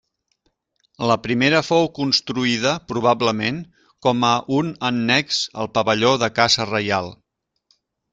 La 1.09 1.15
primera 1.25 1.59
fou 1.65 1.83
construïda 1.97 2.71
probablement 2.91 3.59
com 4.07 4.25
a 4.31 4.31
un 4.61 4.71
annex 4.89 5.43
al 5.65 5.71
pavelló 5.77 6.15
de 6.25 6.31
caça 6.41 6.67
reial. 6.71 7.11